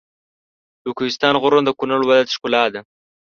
[0.83, 2.81] د کوهستان غرونه د کنړ ولایت ښکلا ده.